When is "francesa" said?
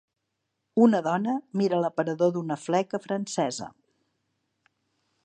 3.05-3.71